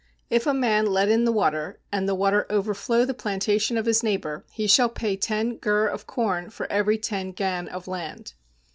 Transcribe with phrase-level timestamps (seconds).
[0.31, 4.01] If a man let in the water, and the water overflow the plantation of his
[4.01, 8.33] neighbor, he shall pay ten gur of corn for every ten gan of land.